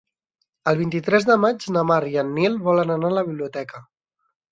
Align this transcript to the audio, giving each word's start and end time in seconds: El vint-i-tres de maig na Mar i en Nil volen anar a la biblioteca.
El 0.69 0.77
vint-i-tres 0.77 1.27
de 1.29 1.35
maig 1.43 1.67
na 1.75 1.83
Mar 1.89 1.99
i 2.13 2.17
en 2.21 2.31
Nil 2.37 2.57
volen 2.69 2.95
anar 2.95 3.13
a 3.13 3.15
la 3.19 3.25
biblioteca. 3.29 3.83